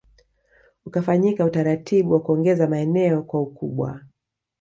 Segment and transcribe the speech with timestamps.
[0.85, 4.01] Ukafanyika utaratibu wa kuongeza maeneo kwa ukubwa